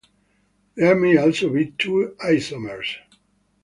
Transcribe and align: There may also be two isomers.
There 0.73 0.95
may 0.95 1.15
also 1.17 1.53
be 1.53 1.75
two 1.77 2.15
isomers. 2.19 2.87